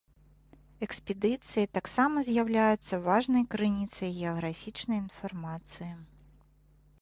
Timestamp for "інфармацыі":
5.05-5.91